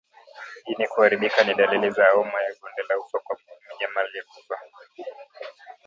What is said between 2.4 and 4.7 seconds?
ya bonde la ufa kwa mnyama aliyekufa